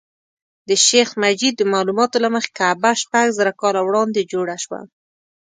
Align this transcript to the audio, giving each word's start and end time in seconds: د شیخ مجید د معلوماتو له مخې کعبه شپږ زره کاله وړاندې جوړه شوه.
د 0.69 0.69
شیخ 0.85 1.09
مجید 1.23 1.53
د 1.57 1.63
معلوماتو 1.73 2.17
له 2.23 2.29
مخې 2.35 2.49
کعبه 2.59 2.91
شپږ 3.01 3.27
زره 3.37 3.51
کاله 3.61 3.81
وړاندې 3.83 4.29
جوړه 4.33 4.55
شوه. 4.63 4.79